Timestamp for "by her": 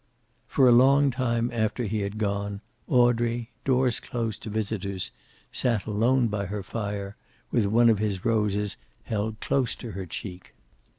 6.25-6.63